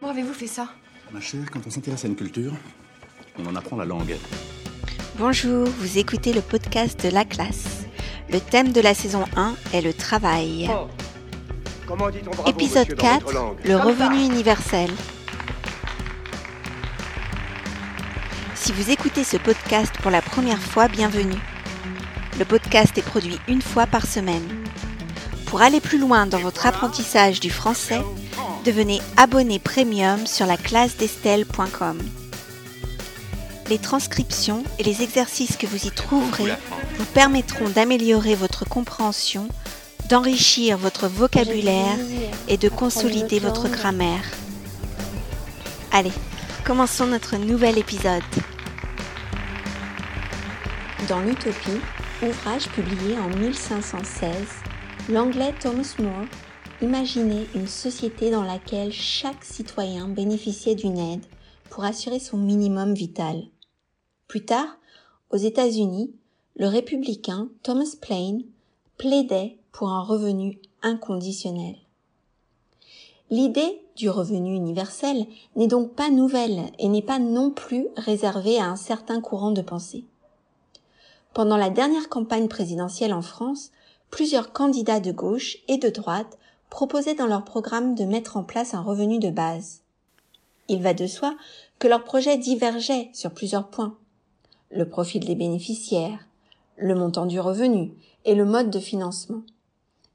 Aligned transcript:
Comment 0.00 0.12
avez-vous 0.12 0.32
fait 0.34 0.46
ça? 0.46 0.68
Ma 1.12 1.20
chère, 1.20 1.50
quand 1.50 1.60
on 1.66 1.70
s'intéresse 1.70 2.04
à 2.04 2.08
une 2.08 2.16
culture, 2.16 2.52
on 3.38 3.46
en 3.46 3.56
apprend 3.56 3.76
la 3.76 3.84
langue. 3.84 4.16
Bonjour, 5.18 5.66
vous 5.66 5.98
écoutez 5.98 6.32
le 6.32 6.40
podcast 6.42 7.02
de 7.06 7.10
la 7.12 7.24
classe. 7.24 7.84
Le 8.30 8.40
thème 8.40 8.72
de 8.72 8.80
la 8.80 8.92
saison 8.94 9.24
1 9.36 9.54
est 9.72 9.80
le 9.80 9.94
travail. 9.94 10.68
Oh. 10.70 10.88
Comment 11.86 12.10
dit-on 12.10 12.30
bravo, 12.32 12.50
Épisode 12.50 12.80
monsieur, 12.90 12.96
dans 12.96 13.02
4, 13.02 13.22
votre 13.24 13.34
langue? 13.34 13.56
le 13.64 13.76
Comme 13.78 13.86
revenu 13.86 14.18
ça. 14.26 14.32
universel. 14.32 14.90
Si 18.54 18.72
vous 18.72 18.90
écoutez 18.90 19.22
ce 19.22 19.36
podcast 19.36 19.94
pour 20.02 20.10
la 20.10 20.20
première 20.22 20.58
fois, 20.60 20.88
bienvenue. 20.88 21.38
Le 22.38 22.44
podcast 22.44 22.98
est 22.98 23.02
produit 23.02 23.38
une 23.48 23.62
fois 23.62 23.86
par 23.86 24.04
semaine. 24.06 24.42
Pour 25.56 25.64
aller 25.64 25.80
plus 25.80 25.96
loin 25.96 26.26
dans 26.26 26.40
votre 26.40 26.66
apprentissage 26.66 27.40
du 27.40 27.48
français, 27.48 28.02
devenez 28.66 29.00
abonné 29.16 29.58
premium 29.58 30.26
sur 30.26 30.44
la 30.44 30.58
classe 30.58 30.98
d'Estelle.com. 30.98 31.98
Les 33.70 33.78
transcriptions 33.78 34.64
et 34.78 34.82
les 34.82 35.00
exercices 35.00 35.56
que 35.56 35.66
vous 35.66 35.86
y 35.86 35.90
trouverez 35.90 36.52
vous 36.98 37.06
permettront 37.06 37.70
d'améliorer 37.70 38.34
votre 38.34 38.68
compréhension, 38.68 39.48
d'enrichir 40.10 40.76
votre 40.76 41.08
vocabulaire 41.08 41.96
et 42.48 42.58
de 42.58 42.68
consolider 42.68 43.38
votre 43.38 43.70
grammaire. 43.70 44.24
Allez, 45.90 46.12
commençons 46.66 47.06
notre 47.06 47.38
nouvel 47.38 47.78
épisode. 47.78 48.22
Dans 51.08 51.20
l'Utopie, 51.20 51.80
ouvrage 52.22 52.68
publié 52.68 53.16
en 53.18 53.34
1516, 53.38 54.34
l'anglais 55.08 55.54
Thomas 55.60 55.94
More 56.00 56.26
imaginait 56.82 57.46
une 57.54 57.68
société 57.68 58.30
dans 58.30 58.42
laquelle 58.42 58.92
chaque 58.92 59.44
citoyen 59.44 60.08
bénéficiait 60.08 60.74
d'une 60.74 60.98
aide 60.98 61.24
pour 61.70 61.84
assurer 61.84 62.18
son 62.18 62.36
minimum 62.36 62.92
vital. 62.92 63.44
Plus 64.26 64.44
tard, 64.44 64.76
aux 65.30 65.36
États-Unis, 65.36 66.12
le 66.56 66.66
républicain 66.66 67.48
Thomas 67.62 67.94
Paine 68.00 68.42
plaidait 68.98 69.58
pour 69.70 69.90
un 69.90 70.02
revenu 70.02 70.58
inconditionnel. 70.82 71.76
L'idée 73.30 73.80
du 73.96 74.10
revenu 74.10 74.54
universel 74.54 75.26
n'est 75.54 75.66
donc 75.68 75.94
pas 75.94 76.10
nouvelle 76.10 76.70
et 76.78 76.88
n'est 76.88 77.02
pas 77.02 77.18
non 77.18 77.50
plus 77.50 77.86
réservée 77.96 78.58
à 78.58 78.66
un 78.66 78.76
certain 78.76 79.20
courant 79.20 79.52
de 79.52 79.62
pensée. 79.62 80.04
Pendant 81.32 81.56
la 81.56 81.70
dernière 81.70 82.08
campagne 82.08 82.48
présidentielle 82.48 83.12
en 83.12 83.22
France, 83.22 83.70
plusieurs 84.10 84.52
candidats 84.52 85.00
de 85.00 85.12
gauche 85.12 85.58
et 85.68 85.78
de 85.78 85.88
droite 85.88 86.38
proposaient 86.70 87.14
dans 87.14 87.26
leur 87.26 87.44
programme 87.44 87.94
de 87.94 88.04
mettre 88.04 88.36
en 88.36 88.42
place 88.42 88.74
un 88.74 88.82
revenu 88.82 89.18
de 89.18 89.30
base. 89.30 89.82
Il 90.68 90.82
va 90.82 90.94
de 90.94 91.06
soi 91.06 91.36
que 91.78 91.88
leurs 91.88 92.04
projets 92.04 92.38
divergeaient 92.38 93.10
sur 93.12 93.30
plusieurs 93.30 93.68
points. 93.68 93.96
Le 94.70 94.88
profil 94.88 95.24
des 95.24 95.34
bénéficiaires, 95.34 96.26
le 96.76 96.94
montant 96.94 97.26
du 97.26 97.40
revenu 97.40 97.92
et 98.24 98.34
le 98.34 98.44
mode 98.44 98.70
de 98.70 98.80
financement. 98.80 99.42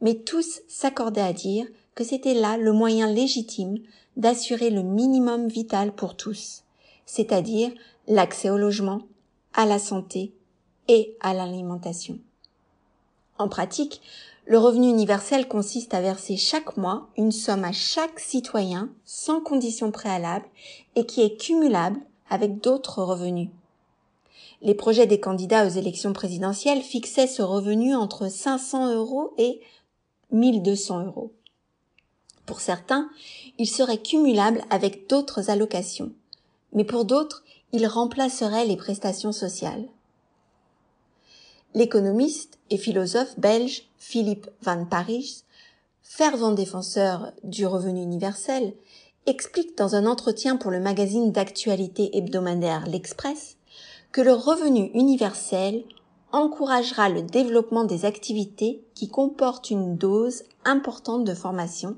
Mais 0.00 0.14
tous 0.14 0.60
s'accordaient 0.68 1.20
à 1.20 1.32
dire 1.32 1.66
que 1.94 2.04
c'était 2.04 2.34
là 2.34 2.56
le 2.56 2.72
moyen 2.72 3.10
légitime 3.10 3.78
d'assurer 4.16 4.70
le 4.70 4.82
minimum 4.82 5.48
vital 5.48 5.92
pour 5.92 6.16
tous, 6.16 6.62
c'est-à-dire 7.06 7.70
l'accès 8.06 8.50
au 8.50 8.56
logement, 8.56 9.02
à 9.54 9.66
la 9.66 9.78
santé 9.78 10.32
et 10.88 11.16
à 11.20 11.34
l'alimentation. 11.34 12.18
En 13.38 13.48
pratique, 13.48 14.00
le 14.46 14.58
revenu 14.58 14.88
universel 14.88 15.46
consiste 15.46 15.94
à 15.94 16.00
verser 16.00 16.36
chaque 16.36 16.76
mois 16.76 17.08
une 17.16 17.32
somme 17.32 17.64
à 17.64 17.72
chaque 17.72 18.18
citoyen 18.18 18.88
sans 19.04 19.40
condition 19.40 19.90
préalable 19.90 20.46
et 20.96 21.06
qui 21.06 21.22
est 21.22 21.36
cumulable 21.36 22.00
avec 22.30 22.60
d'autres 22.60 23.02
revenus. 23.02 23.50
Les 24.62 24.74
projets 24.74 25.06
des 25.06 25.20
candidats 25.20 25.66
aux 25.66 25.70
élections 25.70 26.12
présidentielles 26.12 26.82
fixaient 26.82 27.28
ce 27.28 27.42
revenu 27.42 27.94
entre 27.94 28.28
500 28.28 28.94
euros 28.94 29.34
et 29.38 29.60
1200 30.32 31.04
euros. 31.04 31.32
Pour 32.44 32.60
certains, 32.60 33.08
il 33.58 33.68
serait 33.68 34.02
cumulable 34.02 34.64
avec 34.70 35.08
d'autres 35.08 35.50
allocations, 35.50 36.12
mais 36.72 36.84
pour 36.84 37.04
d'autres, 37.04 37.44
il 37.72 37.86
remplacerait 37.86 38.64
les 38.64 38.76
prestations 38.76 39.32
sociales. 39.32 39.86
L'économiste 41.74 42.58
et 42.70 42.78
philosophe 42.78 43.38
belge 43.38 43.82
Philippe 43.98 44.48
Van 44.62 44.86
Parijs, 44.86 45.44
fervent 46.02 46.52
défenseur 46.52 47.32
du 47.44 47.66
revenu 47.66 48.02
universel, 48.02 48.72
explique 49.26 49.76
dans 49.76 49.94
un 49.94 50.06
entretien 50.06 50.56
pour 50.56 50.70
le 50.70 50.80
magazine 50.80 51.30
d'actualité 51.30 52.16
hebdomadaire 52.16 52.86
L'Express 52.86 53.56
que 54.12 54.22
le 54.22 54.32
revenu 54.32 54.90
universel 54.94 55.84
encouragera 56.32 57.10
le 57.10 57.22
développement 57.22 57.84
des 57.84 58.06
activités 58.06 58.82
qui 58.94 59.08
comportent 59.08 59.70
une 59.70 59.96
dose 59.96 60.44
importante 60.64 61.24
de 61.24 61.34
formation, 61.34 61.96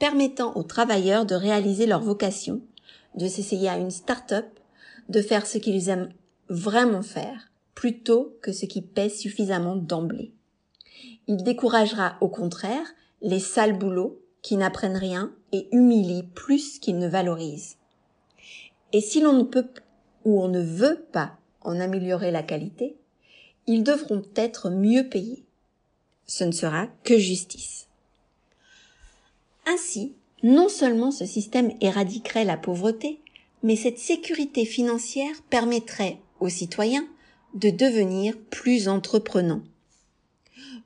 permettant 0.00 0.56
aux 0.56 0.64
travailleurs 0.64 1.26
de 1.26 1.36
réaliser 1.36 1.86
leur 1.86 2.00
vocation, 2.00 2.60
de 3.14 3.28
s'essayer 3.28 3.68
à 3.68 3.78
une 3.78 3.92
start-up, 3.92 4.46
de 5.08 5.22
faire 5.22 5.46
ce 5.46 5.58
qu'ils 5.58 5.88
aiment 5.88 6.12
vraiment 6.48 7.02
faire, 7.02 7.48
plutôt 7.78 8.36
que 8.42 8.50
ce 8.50 8.66
qui 8.66 8.82
pèse 8.82 9.20
suffisamment 9.20 9.76
d'emblée. 9.76 10.32
Il 11.28 11.44
découragera 11.44 12.16
au 12.20 12.28
contraire 12.28 12.88
les 13.22 13.38
sales 13.38 13.78
boulots 13.78 14.20
qui 14.42 14.56
n'apprennent 14.56 14.96
rien 14.96 15.32
et 15.52 15.68
humilient 15.70 16.26
plus 16.34 16.80
qu'ils 16.80 16.98
ne 16.98 17.06
valorisent. 17.06 17.76
Et 18.92 19.00
si 19.00 19.20
l'on 19.20 19.32
ne 19.32 19.44
peut 19.44 19.68
ou 20.24 20.42
on 20.42 20.48
ne 20.48 20.60
veut 20.60 21.06
pas 21.12 21.38
en 21.60 21.78
améliorer 21.78 22.32
la 22.32 22.42
qualité, 22.42 22.96
ils 23.68 23.84
devront 23.84 24.24
être 24.34 24.70
mieux 24.70 25.08
payés. 25.08 25.44
Ce 26.26 26.42
ne 26.42 26.50
sera 26.50 26.88
que 27.04 27.16
justice. 27.16 27.86
Ainsi, 29.66 30.14
non 30.42 30.68
seulement 30.68 31.12
ce 31.12 31.26
système 31.26 31.70
éradiquerait 31.80 32.44
la 32.44 32.56
pauvreté, 32.56 33.20
mais 33.62 33.76
cette 33.76 34.00
sécurité 34.00 34.64
financière 34.64 35.36
permettrait 35.48 36.18
aux 36.40 36.48
citoyens 36.48 37.06
de 37.54 37.70
devenir 37.70 38.36
plus 38.50 38.88
entreprenants. 38.88 39.62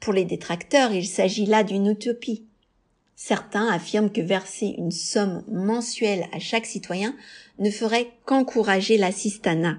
Pour 0.00 0.12
les 0.12 0.24
détracteurs, 0.24 0.92
il 0.92 1.06
s'agit 1.06 1.46
là 1.46 1.64
d'une 1.64 1.86
utopie. 1.86 2.44
Certains 3.16 3.66
affirment 3.68 4.12
que 4.12 4.20
verser 4.20 4.74
une 4.78 4.92
somme 4.92 5.42
mensuelle 5.48 6.28
à 6.32 6.38
chaque 6.38 6.66
citoyen 6.66 7.16
ne 7.58 7.70
ferait 7.70 8.12
qu'encourager 8.24 8.96
l'assistanat. 8.96 9.78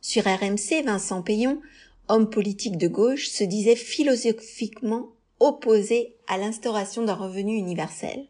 Sur 0.00 0.24
RMC, 0.24 0.82
Vincent 0.84 1.22
Payon, 1.22 1.60
homme 2.08 2.30
politique 2.30 2.78
de 2.78 2.88
gauche, 2.88 3.28
se 3.28 3.44
disait 3.44 3.76
philosophiquement 3.76 5.08
opposé 5.40 6.14
à 6.28 6.38
l'instauration 6.38 7.04
d'un 7.04 7.14
revenu 7.14 7.56
universel. 7.56 8.26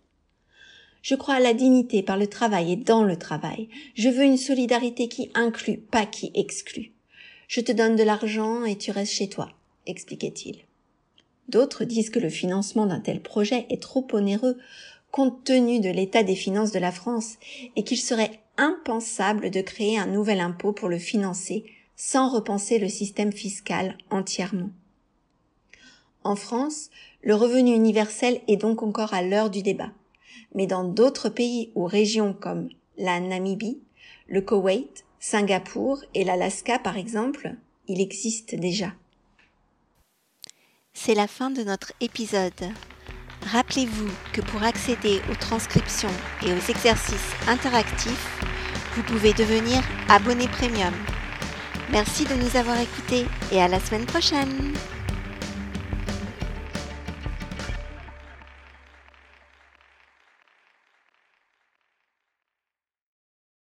Je 1.02 1.16
crois 1.16 1.34
à 1.34 1.40
la 1.40 1.52
dignité 1.52 2.02
par 2.02 2.16
le 2.16 2.28
travail 2.28 2.72
et 2.72 2.76
dans 2.76 3.02
le 3.02 3.18
travail. 3.18 3.68
Je 3.94 4.08
veux 4.08 4.24
une 4.24 4.36
solidarité 4.36 5.08
qui 5.08 5.30
inclut, 5.34 5.78
pas 5.78 6.06
qui 6.06 6.30
exclut. 6.34 6.92
Je 7.48 7.60
te 7.60 7.72
donne 7.72 7.96
de 7.96 8.04
l'argent 8.04 8.64
et 8.64 8.76
tu 8.78 8.92
restes 8.92 9.12
chez 9.12 9.28
toi, 9.28 9.50
expliquait-il. 9.86 10.58
D'autres 11.48 11.84
disent 11.84 12.10
que 12.10 12.20
le 12.20 12.30
financement 12.30 12.86
d'un 12.86 13.00
tel 13.00 13.20
projet 13.20 13.66
est 13.68 13.82
trop 13.82 14.06
onéreux 14.12 14.56
compte 15.10 15.44
tenu 15.44 15.80
de 15.80 15.90
l'état 15.90 16.22
des 16.22 16.36
finances 16.36 16.72
de 16.72 16.78
la 16.78 16.92
France 16.92 17.34
et 17.76 17.84
qu'il 17.84 17.98
serait 17.98 18.40
impensable 18.56 19.50
de 19.50 19.60
créer 19.60 19.98
un 19.98 20.06
nouvel 20.06 20.40
impôt 20.40 20.72
pour 20.72 20.88
le 20.88 20.98
financer 20.98 21.64
sans 21.96 22.30
repenser 22.30 22.78
le 22.78 22.88
système 22.88 23.32
fiscal 23.32 23.98
entièrement. 24.10 24.70
En 26.24 26.36
France, 26.36 26.90
le 27.22 27.34
revenu 27.34 27.74
universel 27.74 28.40
est 28.48 28.56
donc 28.56 28.82
encore 28.82 29.12
à 29.12 29.22
l'heure 29.22 29.50
du 29.50 29.62
débat. 29.62 29.92
Mais 30.54 30.66
dans 30.66 30.84
d'autres 30.84 31.28
pays 31.28 31.72
ou 31.74 31.84
régions 31.84 32.34
comme 32.38 32.68
la 32.98 33.20
Namibie, 33.20 33.80
le 34.28 34.40
Koweït, 34.40 35.04
Singapour 35.18 36.02
et 36.14 36.24
l'Alaska 36.24 36.78
par 36.78 36.96
exemple, 36.96 37.54
il 37.88 38.00
existe 38.00 38.54
déjà. 38.54 38.92
C'est 40.94 41.14
la 41.14 41.26
fin 41.26 41.50
de 41.50 41.62
notre 41.62 41.92
épisode. 42.00 42.52
Rappelez-vous 43.46 44.10
que 44.32 44.40
pour 44.40 44.62
accéder 44.62 45.20
aux 45.30 45.34
transcriptions 45.34 46.12
et 46.46 46.52
aux 46.52 46.70
exercices 46.70 47.32
interactifs, 47.48 48.40
vous 48.94 49.02
pouvez 49.02 49.32
devenir 49.32 49.82
abonné 50.08 50.46
premium. 50.48 50.94
Merci 51.90 52.24
de 52.24 52.34
nous 52.34 52.56
avoir 52.56 52.78
écoutés 52.78 53.24
et 53.50 53.60
à 53.60 53.68
la 53.68 53.80
semaine 53.80 54.06
prochaine 54.06 54.74